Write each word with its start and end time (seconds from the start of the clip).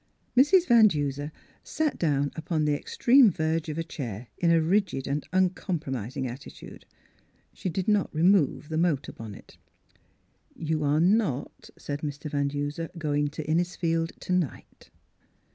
Mrs. 0.35 0.67
Van 0.67 0.89
Dnser 0.89 1.31
sat 1.63 1.99
down 1.99 2.31
upon 2.35 2.65
the 2.65 2.73
ex 2.73 2.97
treme 2.97 3.29
verge 3.31 3.69
of 3.69 3.77
a 3.77 3.83
chair 3.83 4.29
in 4.39 4.49
a 4.49 4.59
rigid 4.59 5.05
and 5.07 5.27
un 5.31 5.51
compromising 5.51 6.25
attitude. 6.25 6.87
She 7.53 7.69
did 7.69 7.87
not 7.87 8.09
re 8.11 8.23
move 8.23 8.69
the 8.69 8.79
motor 8.79 9.11
bonnet. 9.11 9.59
"You 10.55 10.83
are 10.83 10.99
not," 10.99 11.69
said 11.77 12.01
Mr. 12.01 12.31
Van 12.31 12.47
Duser," 12.47 12.89
going 13.07 13.27
to 13.27 13.43
Innisfield 13.47 14.17
to 14.21 14.33
night." 14.33 14.89